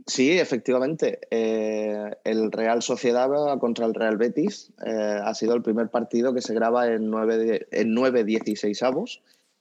[0.10, 1.20] Sí, efectivamente.
[1.30, 6.42] Eh, el Real Sociedad contra el Real Betis eh, ha sido el primer partido que
[6.42, 7.68] se graba en 9,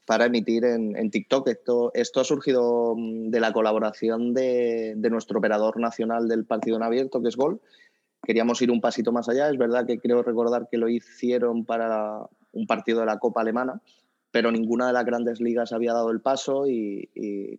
[0.09, 1.49] en 9 16 avos para emitir en, TikTok.
[1.49, 6.83] Esto, esto ha surgido mm, de la colaboración de, nuestro operador nacional del partido en
[6.83, 7.61] abierto, que es Gol.
[8.23, 9.51] Queríamos ir un pasito más allá.
[9.51, 13.81] Es verdad que creo recordar que lo hicieron para un partido de la Copa Alemana,
[14.31, 17.09] pero ninguna de las grandes ligas había dado el paso y,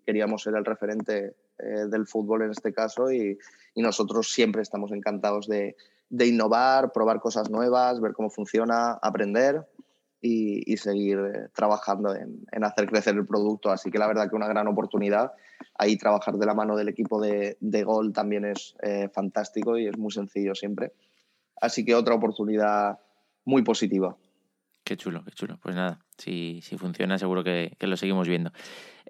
[0.05, 3.37] queríamos ser el referente eh, del fútbol en este caso y,
[3.75, 5.77] nosotros siempre estamos encantados de,
[6.09, 9.65] de innovar, probar cosas nuevas, ver cómo funciona, aprender
[10.21, 13.71] y, seguir eh, trabajando en, hacer crecer el producto.
[13.71, 15.31] Así que la verdad que una gran oportunidad.
[15.77, 19.87] Ahí trabajar de la mano del equipo de, de Gol también es eh, fantástico y
[19.87, 20.93] es muy sencillo siempre.
[21.61, 22.99] Así que otra oportunidad
[23.45, 24.15] muy positiva.
[24.83, 25.59] Qué chulo, qué chulo.
[25.61, 28.51] Pues nada, si, si funciona seguro que, que lo seguimos viendo.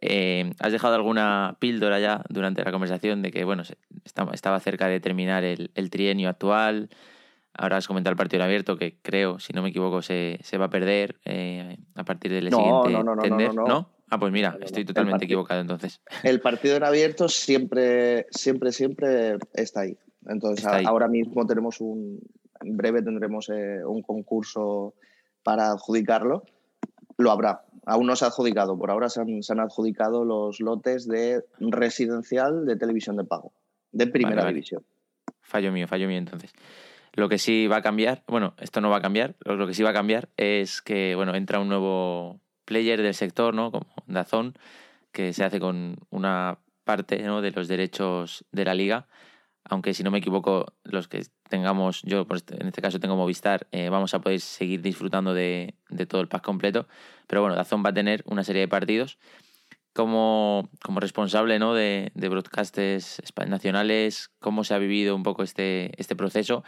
[0.01, 3.63] Eh, ¿Has dejado alguna píldora ya durante la conversación de que, bueno,
[4.33, 6.89] estaba cerca de terminar el, el trienio actual?
[7.53, 10.65] Ahora has comentado el partido abierto, que creo, si no me equivoco, se, se va
[10.65, 14.85] a perder eh, a partir del siguiente no, no, no, no, Ah, pues mira, estoy
[14.85, 16.01] totalmente equivocado entonces.
[16.23, 19.97] El partido en abierto siempre, siempre, siempre está ahí.
[20.25, 22.19] Entonces, ahora mismo tenemos un.
[22.61, 24.95] En breve tendremos eh, un concurso
[25.43, 26.43] para adjudicarlo.
[27.17, 27.61] Lo habrá.
[27.85, 28.77] Aún no se ha adjudicado.
[28.77, 33.53] Por ahora se han, se han adjudicado los lotes de residencial de televisión de pago,
[33.91, 34.83] de primera división.
[35.41, 36.51] Fallo mío, fallo mío entonces.
[37.13, 39.83] Lo que sí va a cambiar, bueno, esto no va a cambiar, lo que sí
[39.83, 43.71] va a cambiar es que, bueno, entra un nuevo player del sector, ¿no?
[43.71, 44.53] Como Dazón,
[45.11, 47.41] que se hace con una parte ¿no?
[47.41, 49.07] de los derechos de la liga.
[49.63, 53.67] Aunque si no me equivoco, los que tengamos, yo este, en este caso tengo Movistar,
[53.71, 55.75] eh, vamos a poder seguir disfrutando de,
[56.07, 56.87] todo el pack completo.
[57.27, 59.17] Pero bueno, Dazón va a tener una serie de partidos.
[59.93, 61.73] Como, como responsable ¿no?
[61.73, 66.63] de, de broadcasters nacionales, cómo se ha vivido un poco este, este proceso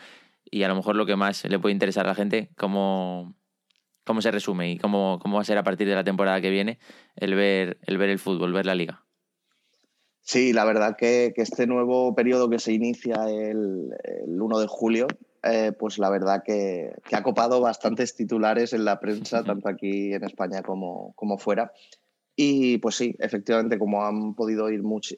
[0.52, 3.34] y a lo mejor lo que más le puede interesar a la gente, cómo,
[4.04, 6.50] cómo se resume y cómo, cómo va a ser a partir de la temporada que
[6.50, 6.78] viene
[7.16, 9.06] el ver el, ver el fútbol, ver la liga.
[10.20, 13.90] Sí, la verdad que, este nuevo periodo que se inicia el,
[14.28, 15.08] 1 de julio,
[15.42, 20.14] eh, pues la verdad que, que, ha copado bastantes titulares en la prensa, tanto aquí
[20.14, 21.72] en España como, como fuera.
[22.36, 25.16] Y pues sí, efectivamente, como han podido oír mucho,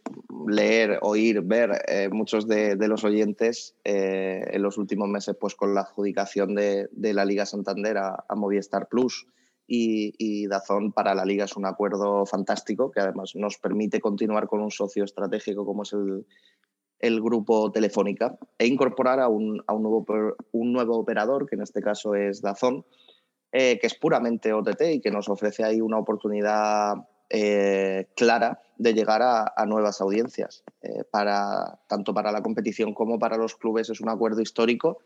[0.47, 5.75] leer, oír, ver eh, muchos de, los oyentes eh, en los últimos meses, pues con
[5.75, 9.27] la adjudicación de, la Liga Santander a, Movistar Plus
[9.67, 14.61] y, Dazón para la Liga es un acuerdo fantástico que además nos permite continuar con
[14.61, 16.25] un socio estratégico como es el,
[16.99, 20.05] el grupo Telefónica e incorporar a un, a un, nuevo,
[20.51, 22.85] un nuevo operador, que en este caso es Dazón,
[23.55, 26.95] eh, que es puramente OTT y que nos ofrece ahí una oportunidad
[27.29, 30.63] eh, clara de llegar a, nuevas audiencias.
[30.81, 34.97] Eh, para, tanto para la competición como para los clubes es un acuerdo histórico.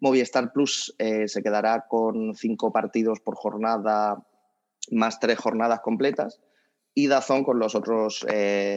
[0.00, 4.26] Movistar Plus se quedará con cinco partidos por jornada
[4.90, 6.40] más tres jornadas completas
[6.94, 8.26] y Dazón con los otros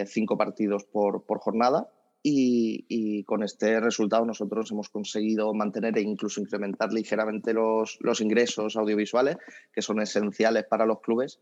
[0.05, 1.89] cinco partidos por, por jornada
[2.27, 8.75] y, con este resultado nosotros hemos conseguido mantener e incluso incrementar ligeramente los, los, ingresos
[8.75, 9.37] audiovisuales,
[9.71, 11.39] que son esenciales para los clubes,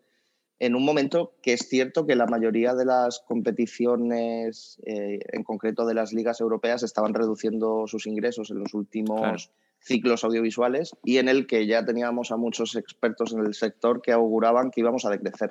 [0.60, 5.86] en un momento que es cierto que la mayoría de las competiciones, eh, en concreto
[5.86, 11.28] de las ligas europeas, estaban reduciendo sus ingresos en los últimos ciclos audiovisuales y en
[11.28, 15.10] el que ya teníamos a muchos expertos en el sector que auguraban que íbamos a
[15.10, 15.50] decrecer.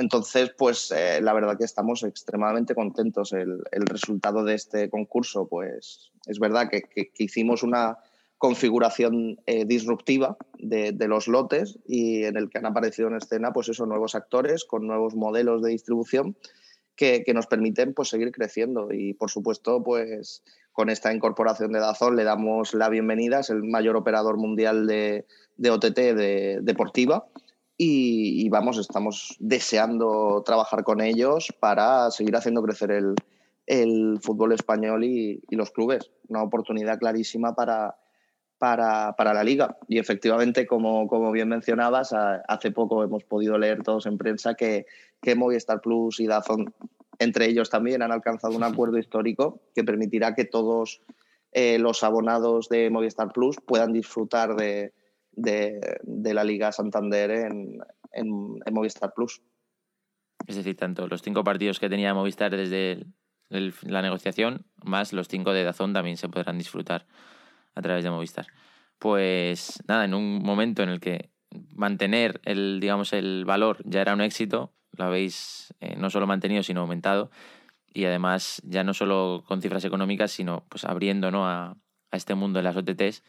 [0.00, 3.34] Entonces, pues eh, la verdad que estamos extremadamente contentos.
[3.34, 7.98] El, resultado de este concurso, pues es verdad que, hicimos una
[8.38, 13.68] configuración eh, disruptiva de, los lotes y en el que han aparecido en escena pues
[13.68, 16.34] esos nuevos actores con nuevos modelos de distribución
[16.96, 18.92] que, nos permiten pues seguir creciendo.
[18.92, 23.64] Y por supuesto pues con esta incorporación de Dazón le damos la bienvenida, es el
[23.64, 25.26] mayor operador mundial de,
[25.58, 27.26] de OTT de, deportiva
[27.82, 35.40] y, vamos, estamos deseando trabajar con ellos para seguir haciendo crecer el, fútbol español y,
[35.48, 36.10] los clubes.
[36.28, 37.96] Una oportunidad clarísima para,
[38.58, 39.78] para, la liga.
[39.88, 44.84] Y efectivamente, como, como, bien mencionabas, hace poco hemos podido leer todos en prensa que,
[45.22, 46.74] que Movistar Plus y Dazón,
[47.18, 51.00] entre ellos también, han alcanzado un acuerdo histórico que permitirá que todos
[51.52, 54.92] eh, los abonados de Movistar Plus puedan disfrutar de,
[55.32, 55.80] de,
[56.34, 57.78] la Liga Santander en,
[58.72, 59.42] Movistar Plus.
[60.46, 63.06] Es decir, tanto los cinco partidos que tenía Movistar desde
[63.48, 67.06] la negociación, más los cinco de Dazón también se podrán disfrutar
[67.74, 68.46] a través de Movistar.
[68.98, 71.30] Pues nada, en un momento en el que
[71.74, 76.62] mantener el, digamos, el valor ya era un éxito, lo habéis eh, no solo mantenido,
[76.62, 77.30] sino aumentado.
[77.92, 81.48] Y además, ya no solo con cifras económicas, sino pues abriendo ¿no?
[81.48, 81.76] a,
[82.10, 83.24] a este mundo de las OTTs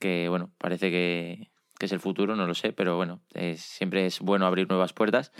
[0.00, 3.22] que bueno, parece que, es el futuro, no lo sé, pero bueno,
[3.56, 5.32] siempre es bueno abrir nuevas puertas.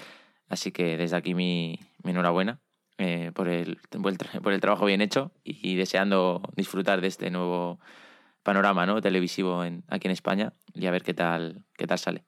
[0.49, 2.61] Así que desde aquí mi, enhorabuena
[2.99, 3.79] eh, por, el,
[4.43, 7.79] por el trabajo bien hecho y, deseando disfrutar de este nuevo
[8.43, 9.01] panorama ¿no?
[9.03, 12.25] televisivo en, aquí en España y a ver qué tal, qué tal sale.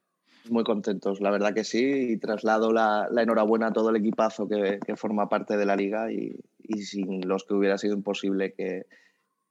[0.50, 4.78] Muy contentos, la verdad que sí, y traslado la, enhorabuena a todo el equipazo que,
[4.96, 8.86] forma parte de la liga y, y sin los que hubiera sido imposible que,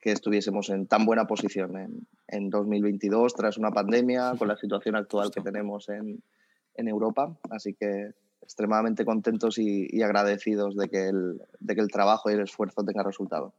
[0.01, 4.95] que estuviésemos en tan buena posición en, en 2022 tras una pandemia, con la situación
[4.95, 6.23] actual que tenemos en,
[6.73, 7.37] en Europa.
[7.51, 8.11] Así que
[8.41, 13.03] extremadamente contentos y, agradecidos de que, el, de que el trabajo y el esfuerzo tenga
[13.03, 13.53] resultado.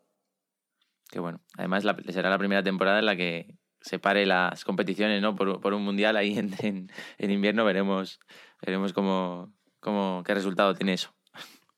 [1.08, 1.40] Qué bueno.
[1.56, 5.36] Además, será la primera temporada en la que se pare las competiciones ¿no?
[5.36, 7.64] por, por un mundial ahí en, en, invierno.
[7.64, 8.18] Veremos,
[8.60, 11.14] veremos cómo, cómo, qué resultado tiene eso.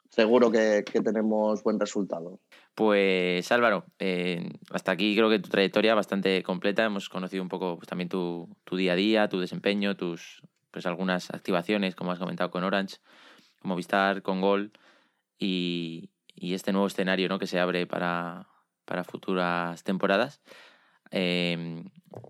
[0.09, 2.41] Seguro que, que tenemos buen resultado.
[2.75, 6.85] Pues Álvaro, eh, hasta aquí creo que tu trayectoria bastante completa.
[6.85, 10.87] Hemos conocido un poco pues, también tu, tu, día a día, tu desempeño, tus pues
[10.87, 12.97] algunas activaciones, como has comentado con Orange,
[13.61, 14.73] como Vistar, con Gol
[15.39, 17.39] y, y este nuevo escenario ¿no?
[17.39, 18.49] que se abre para,
[18.85, 20.41] para futuras temporadas.
[21.11, 21.85] Em,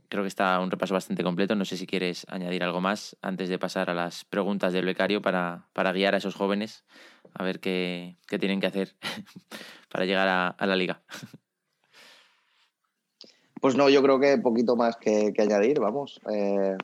[0.09, 1.55] creo que está un repaso bastante completo.
[1.55, 5.23] No sé si quieres añadir algo más antes de pasar a las preguntas del becario
[5.23, 6.85] para, para guiar a esos jóvenes
[7.35, 8.95] a ver qué, qué tienen que hacer
[9.91, 11.03] para llegar a, la liga.
[13.61, 16.21] Pues no, yo creo que poquito más que, añadir, vamos.
[16.31, 16.77] Eh,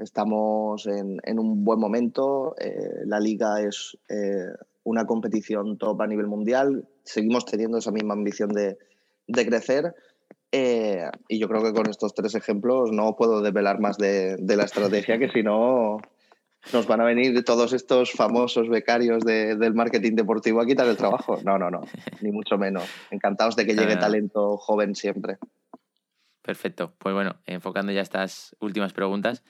[0.00, 2.54] Estamos en, un buen momento.
[2.58, 4.48] Eh, la liga es eh,
[4.82, 6.88] una competición top a nivel mundial.
[7.04, 8.78] Seguimos teniendo esa misma ambición de,
[9.26, 9.94] crecer.
[10.52, 14.64] Eh, y yo creo que con estos tres ejemplos no puedo desvelar más de, la
[14.64, 15.98] estrategia, que si no
[16.72, 21.38] nos van a venir todos estos famosos becarios del marketing deportivo a quitar el trabajo.
[21.44, 21.82] No, no, no,
[22.20, 22.84] ni mucho menos.
[23.10, 25.38] Encantados de que llegue talento joven siempre.
[26.42, 26.92] Perfecto.
[26.98, 29.44] Pues bueno, enfocando ya estas últimas preguntas,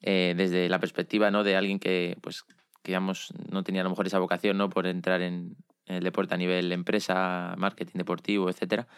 [0.00, 1.44] eh, desde la perspectiva ¿no?
[1.44, 2.44] de alguien que, pues,
[2.82, 4.68] que no tenía a lo mejor esa vocación ¿no?
[4.68, 8.88] por entrar en, el deporte a nivel empresa, marketing deportivo, etcétera,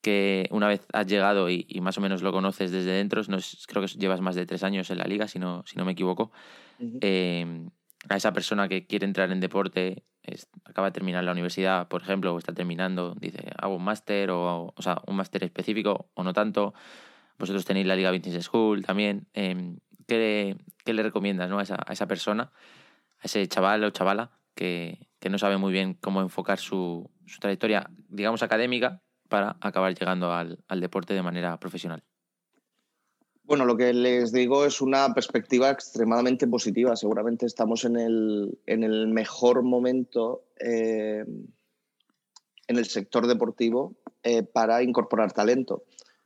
[0.00, 3.82] que una vez has llegado y, más o menos lo conoces desde dentro, no creo
[3.82, 6.30] que llevas más de tres años en la liga, si no, si no me equivoco,
[6.78, 7.70] em,
[8.08, 10.04] a esa persona que quiere entrar en deporte,
[10.64, 14.72] acaba de terminar la universidad, por ejemplo, o está terminando, dice, hago un máster, o,
[14.74, 16.74] o sea, un máster específico, o no tanto,
[17.38, 19.26] vosotros tenéis la Liga Business School también.
[19.32, 19.76] Eh,
[20.08, 20.56] ¿qué,
[20.92, 21.58] le recomiendas ¿no?
[21.58, 22.50] a, esa, a, esa, persona,
[23.20, 27.38] a ese chaval o chavala que, que no sabe muy bien cómo enfocar su, su,
[27.38, 32.02] trayectoria, digamos, académica para acabar llegando al, deporte de manera profesional?
[33.44, 36.96] Bueno, lo que les digo es una perspectiva extremadamente positiva.
[36.96, 41.24] Seguramente estamos en el, en el mejor momento eh,
[42.66, 45.84] en el sector deportivo eh, para incorporar talento.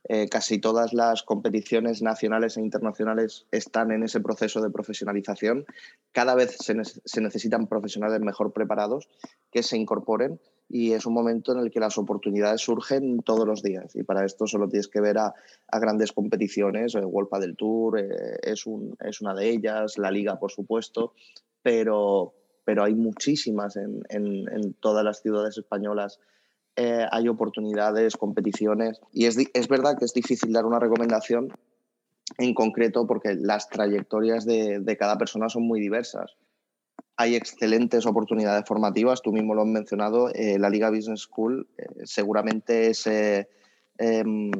[0.09, 5.65] Eh, casi todas las competiciones nacionales e internacionales están en ese proceso de profesionalización.
[6.11, 9.07] Cada vez se, necesitan profesionales mejor preparados
[9.49, 13.61] que se incorporen y es un momento en el que las oportunidades surgen todos los
[13.61, 15.33] días y para esto solo tienes que ver a,
[15.71, 21.13] grandes competiciones, el World del Tour eh, es, una de ellas, la Liga por supuesto,
[21.61, 26.19] pero, pero hay muchísimas en todas las ciudades españolas
[26.75, 28.99] eh, hay oportunidades, competiciones.
[29.11, 31.49] Y es, es, verdad que es difícil dar una recomendación
[32.39, 36.35] en concreto porque las trayectorias de, de cada persona son muy diversas.
[37.15, 41.85] Hay excelentes oportunidades formativas, tú mismo lo has mencionado, eh, la Liga Business School eh,
[42.05, 44.51] seguramente es em,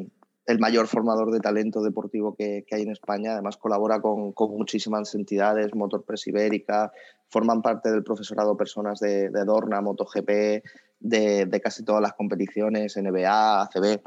[0.45, 3.33] el mayor formador de talento deportivo que, hay en España.
[3.33, 6.91] Además, colabora con, muchísimas entidades, Motor Press Ibérica,
[7.29, 10.61] forman parte del profesorado personas de, de Dorna, MotoGP,
[11.03, 14.01] de, casi todas las competiciones, NBA, ACB.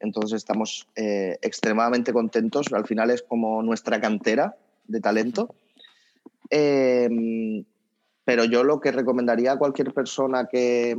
[0.00, 2.72] Entonces estamos eh, extremadamente contentos.
[2.72, 5.54] Al final es como nuestra cantera de talento.
[6.50, 7.64] Em,
[8.24, 10.96] pero yo lo que recomendaría a cualquier persona que,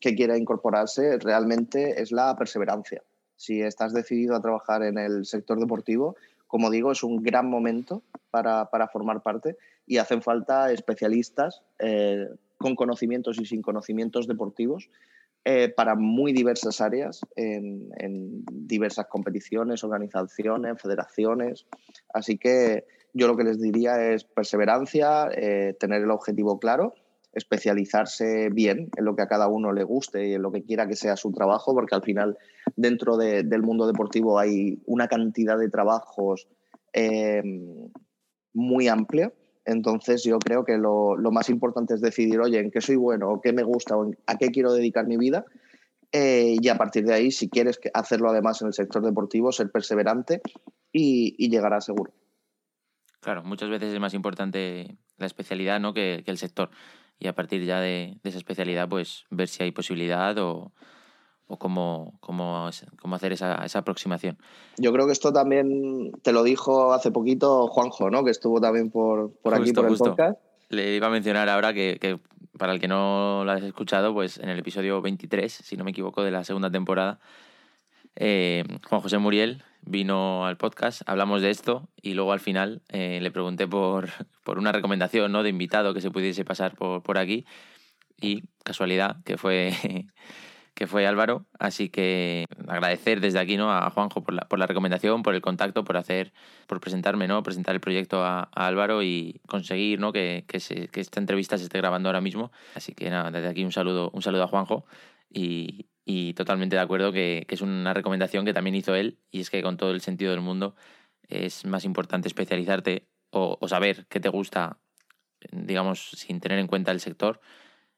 [0.00, 3.02] quiera incorporarse realmente es la perseverancia.
[3.36, 8.02] Si estás decidido a trabajar en el sector deportivo, como digo, es un gran momento
[8.30, 9.56] para, formar parte
[9.86, 14.90] y hacen falta especialistas eh, con conocimientos y sin conocimientos deportivos
[15.44, 21.66] eh, para muy diversas áreas, en, diversas competiciones, organizaciones, federaciones.
[22.14, 26.94] Así que yo lo que les diría es perseverancia, eh, tener el objetivo claro,
[27.32, 30.86] especializarse bien en lo que a cada uno le guste y en lo que quiera
[30.86, 32.36] que sea su trabajo, porque al final
[32.76, 36.46] dentro del mundo deportivo hay una cantidad de trabajos
[36.92, 37.42] eh,
[38.52, 39.32] muy amplia
[39.64, 43.40] entonces yo creo que lo, más importante es decidir, oye, en qué soy bueno, o
[43.40, 45.44] qué me gusta, o a qué quiero dedicar mi vida.
[46.10, 49.70] Eh, y a partir de ahí, si quieres hacerlo además en el sector deportivo, ser
[49.70, 50.42] perseverante
[50.92, 52.12] y, y llegará seguro.
[53.22, 55.94] Claro, muchas veces es más importante la especialidad ¿no?
[55.94, 56.70] que, que el sector.
[57.20, 60.72] Y a partir ya de, de, esa especialidad, pues ver si hay posibilidad o,
[61.46, 62.68] o cómo, cómo,
[63.00, 64.38] cómo hacer esa, esa, aproximación.
[64.76, 68.24] Yo creo que esto también te lo dijo hace poquito Juanjo, ¿no?
[68.24, 70.40] que estuvo también por, por aquí, por el podcast.
[70.68, 72.18] Le iba a mencionar ahora que, que,
[72.58, 75.92] para el que no lo has escuchado, pues en el episodio 23, si no me
[75.92, 77.20] equivoco, de la segunda temporada,
[78.16, 83.18] eh, Juan José Muriel vino al podcast, hablamos de esto y luego al final eh,
[83.20, 84.08] le pregunté por,
[84.44, 85.42] por, una recomendación ¿no?
[85.42, 87.46] de invitado que se pudiese pasar por, por aquí
[88.20, 89.72] y casualidad que fue
[90.74, 91.46] que fue Álvaro.
[91.58, 93.70] Así que agradecer desde aquí ¿no?
[93.70, 96.32] a Juanjo por la, por la recomendación, por el contacto, por hacer,
[96.66, 97.42] por presentarme, ¿no?
[97.42, 100.12] presentar el proyecto a, Álvaro y conseguir ¿no?
[100.12, 100.58] que, que,
[100.88, 102.52] que, esta entrevista se esté grabando ahora mismo.
[102.74, 104.86] Así que nada, desde aquí un saludo, un saludo a Juanjo
[105.30, 109.40] y, y totalmente de acuerdo que, que, es una recomendación que también hizo él y
[109.40, 110.74] es que con todo el sentido del mundo
[111.28, 114.78] es más importante especializarte o, o saber qué te gusta,
[115.50, 117.40] digamos, sin tener en cuenta el sector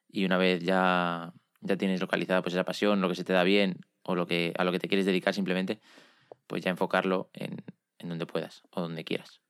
[0.08, 1.32] y una vez ya
[1.64, 4.52] ya tienes localizada pues esa pasión, lo que se te da bien o lo que,
[4.56, 5.80] a lo que te quieres dedicar simplemente,
[6.46, 7.64] pues ya enfocarlo en,
[7.98, 9.40] en donde puedas o donde quieras.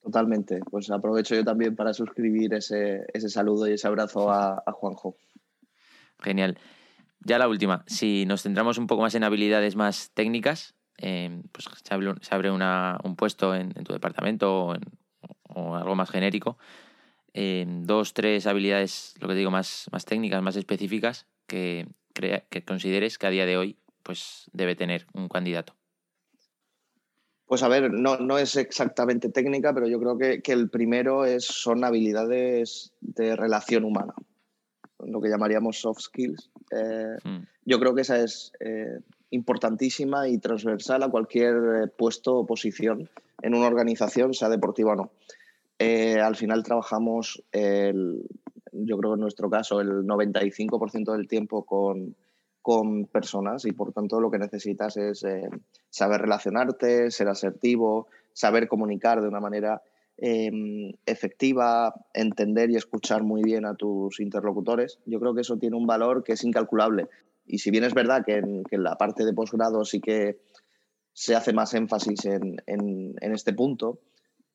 [0.00, 0.60] Totalmente.
[0.70, 5.16] Pues aprovecho yo también para suscribir ese, ese saludo y ese abrazo a, a, Juanjo.
[6.20, 6.58] Genial.
[7.24, 7.84] Ya la última.
[7.86, 11.94] Si nos centramos un poco más en habilidades más técnicas, eh, pues se
[12.34, 14.82] abre, un puesto en, tu departamento o, en,
[15.54, 16.58] algo más genérico.
[17.34, 23.26] Eh, dos, tres habilidades, lo que digo, más, técnicas, más específicas, que, que consideres que
[23.26, 25.74] a día de hoy pues, debe tener un candidato?
[27.46, 31.24] Pues a ver, no, no es exactamente técnica, pero yo creo que, que, el primero
[31.24, 34.14] es, son habilidades de relación humana,
[35.06, 36.50] lo que llamaríamos soft skills.
[36.70, 37.44] Eh, hmm.
[37.64, 38.98] Yo creo que esa es eh,
[39.30, 43.08] importantísima y transversal a cualquier eh, puesto o posición
[43.42, 45.10] en una organización, sea deportiva o no.
[45.78, 48.22] Eh, al final trabajamos el,
[48.72, 52.14] yo creo en nuestro caso, el 95% del tiempo con,
[52.60, 55.24] con, personas y por tanto lo que necesitas es
[55.90, 59.82] saber relacionarte, ser asertivo, saber comunicar de una manera
[60.24, 65.00] eh, efectiva, entender y escuchar muy bien a tus interlocutores.
[65.04, 67.08] Yo creo que eso tiene un valor que es incalculable.
[67.44, 70.38] Y si bien es verdad que en, que en la parte de posgrado sí que
[71.12, 73.98] se hace más énfasis en, en, en este punto,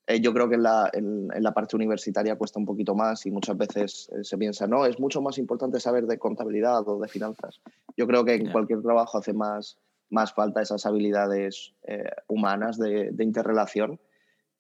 [0.08, 3.26] eh, yo creo que en la, en, en la, parte universitaria cuesta un poquito más
[3.26, 6.98] y muchas veces eh, se piensa, no, es mucho más importante saber de contabilidad o
[6.98, 7.60] de finanzas.
[7.98, 8.52] Yo creo que en yeah.
[8.54, 9.78] cualquier trabajo hace más,
[10.10, 14.00] más falta esas habilidades eh, humanas de, de interrelación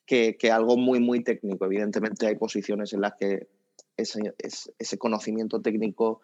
[0.08, 1.66] que, que, algo muy, muy técnico.
[1.66, 3.48] Evidentemente hay posiciones en las que
[3.98, 4.34] ese,
[4.80, 6.22] ese conocimiento técnico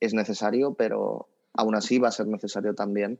[0.00, 3.18] es necesario, pero aún así va a ser necesario también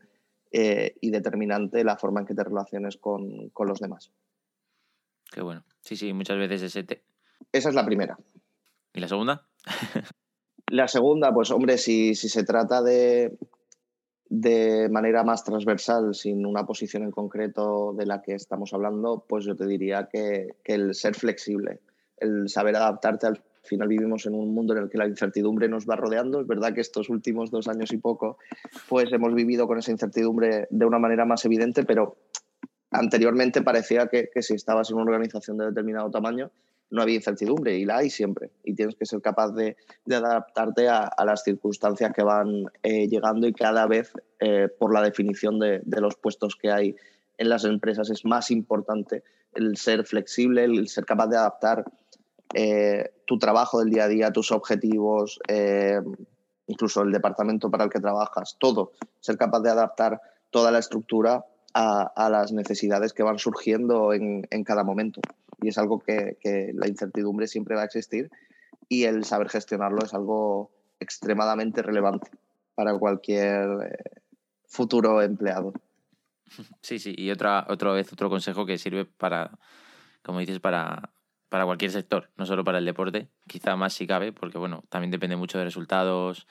[0.52, 4.12] eh, y determinante la forma en que te relaciones con, con los demás.
[5.32, 5.64] Qué bueno.
[5.80, 7.02] Sí, sí, muchas veces ese te...
[7.50, 8.16] Esa es la primera.
[8.92, 9.48] ¿Y la segunda?
[10.68, 13.36] la segunda, pues hombre, si, si se trata de,
[14.28, 19.44] de manera más transversal, sin una posición en concreto de la que estamos hablando, pues
[19.44, 21.80] yo te diría que, que el ser flexible,
[22.18, 25.86] el saber adaptarte al final vivimos en un mundo en el que la incertidumbre nos
[25.88, 26.40] va rodeando.
[26.40, 28.38] Es verdad que estos últimos dos años y poco,
[28.88, 32.16] pues hemos vivido con esa incertidumbre de una manera más evidente, pero
[32.90, 36.50] anteriormente parecía que, que, si estabas en una organización de determinado tamaño
[36.90, 39.76] no había incertidumbre y la hay siempre y tienes que ser capaz de,
[40.08, 45.58] adaptarte a, las circunstancias que van eh, llegando y cada vez eh, por la definición
[45.58, 46.96] de, los puestos que hay
[47.38, 49.24] en las empresas es más importante
[49.54, 51.84] el ser flexible, el ser capaz de adaptar
[52.54, 55.40] eh, tu trabajo del día a día, tus objetivos,
[56.66, 60.20] incluso el departamento para el que trabajas, todo, ser capaz de adaptar
[60.50, 65.20] toda la estructura a, las necesidades que van surgiendo en, en cada momento.
[65.60, 66.36] Y es algo que,
[66.74, 68.30] la incertidumbre siempre va a existir
[68.88, 72.30] y el saber gestionarlo es algo extremadamente relevante
[72.74, 74.20] para cualquier eh,
[74.66, 75.72] futuro empleado.
[76.82, 79.58] Sí, sí, y otra, otra vez otro consejo que sirve para,
[80.22, 81.10] como dices, para,
[81.48, 85.10] para cualquier sector, no solo para el deporte, quizá más si cabe, porque bueno, también
[85.10, 86.46] depende mucho de resultados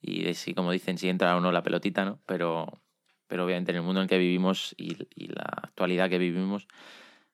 [0.00, 2.20] y de si, como dicen, si entra o no la pelotita, ¿no?
[2.26, 2.80] Pero,
[3.26, 6.68] pero obviamente en el mundo en el que vivimos y, y, la actualidad que vivimos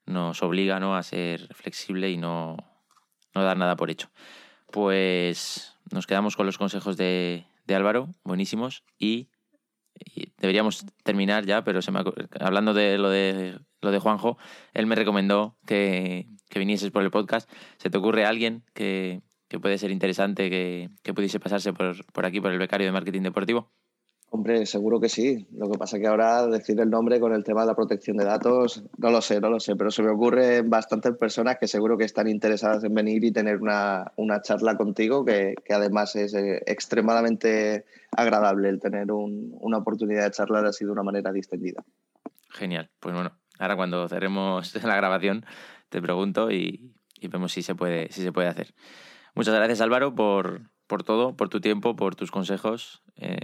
[0.06, 0.96] nos obliga ¿no?
[0.96, 2.56] a ser flexible y no,
[3.34, 4.10] no dar nada por hecho.
[4.70, 9.28] Pues nos quedamos con los consejos de, de Álvaro, buenísimos, y,
[10.38, 12.02] deberíamos terminar ya, pero se me,
[12.40, 14.38] hablando de lo, de lo de Juanjo,
[14.72, 17.50] él me recomendó que, que vinieses por el podcast.
[17.78, 22.26] ¿Se te ocurre alguien que, que puede ser interesante que, que pudiese pasarse por, por
[22.26, 23.70] aquí, por el becario de marketing deportivo?
[24.34, 25.46] Hombre, seguro que sí.
[25.52, 28.16] Lo que pasa es que ahora decir el nombre con el tema de la protección
[28.16, 31.68] de datos, no lo sé, no lo sé, pero se me ocurre bastantes personas que
[31.68, 36.16] seguro que están interesadas en venir y tener una, una charla contigo, que, que, además
[36.16, 41.30] es eh, extremadamente agradable el tener un, una oportunidad de charlar así de una manera
[41.30, 41.84] distendida.
[42.50, 42.90] Genial.
[42.98, 45.46] Pues bueno, ahora cuando cerremos la grabación
[45.90, 48.74] te pregunto y, y vemos si se, puede, si se puede hacer.
[49.36, 53.04] Muchas gracias Álvaro por, por todo, por tu tiempo, por tus consejos.
[53.14, 53.38] Eh,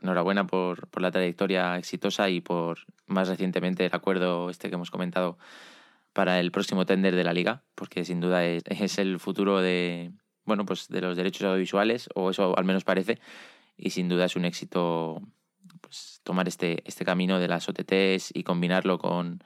[0.00, 4.90] enhorabuena por, por, la trayectoria exitosa y por más recientemente el acuerdo este que hemos
[4.90, 5.38] comentado
[6.12, 10.12] para el próximo tender de la liga, porque sin duda es, es el futuro de,
[10.44, 13.20] bueno, pues de los derechos audiovisuales, o eso al menos parece,
[13.76, 15.22] y sin duda es un éxito
[15.80, 19.42] pues, tomar este, este camino de las OTTs y combinarlo con,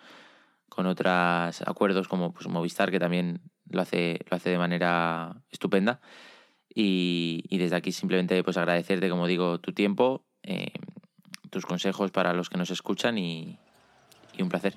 [0.68, 6.00] con otros acuerdos como pues, Movistar, que también lo hace, lo hace de manera estupenda.
[6.74, 10.72] Y, y desde aquí simplemente pues agradecerte, como digo, tu tiempo, eh,
[11.50, 13.58] tus consejos para los que nos escuchan y,
[14.36, 14.74] y un placer.